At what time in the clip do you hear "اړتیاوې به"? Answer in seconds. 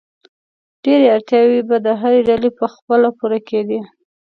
1.15-1.77